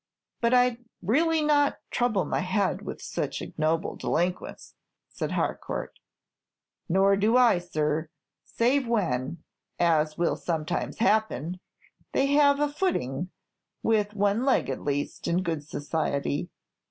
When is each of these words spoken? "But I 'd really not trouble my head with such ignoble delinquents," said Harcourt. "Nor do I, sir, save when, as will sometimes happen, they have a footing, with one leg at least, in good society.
"But 0.39 0.55
I 0.55 0.69
'd 0.71 0.85
really 1.03 1.43
not 1.43 1.77
trouble 1.91 2.25
my 2.25 2.39
head 2.39 2.81
with 2.81 3.03
such 3.03 3.39
ignoble 3.39 3.95
delinquents," 3.95 4.73
said 5.11 5.33
Harcourt. 5.33 5.99
"Nor 6.89 7.15
do 7.15 7.37
I, 7.37 7.59
sir, 7.59 8.09
save 8.43 8.87
when, 8.87 9.43
as 9.77 10.17
will 10.17 10.37
sometimes 10.37 10.97
happen, 10.97 11.59
they 12.13 12.25
have 12.33 12.59
a 12.59 12.67
footing, 12.67 13.29
with 13.83 14.15
one 14.15 14.43
leg 14.43 14.71
at 14.71 14.81
least, 14.81 15.27
in 15.27 15.43
good 15.43 15.63
society. 15.63 16.49